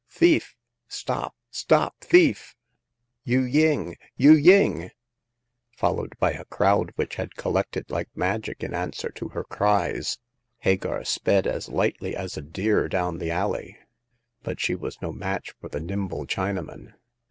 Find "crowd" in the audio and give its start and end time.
6.45-6.91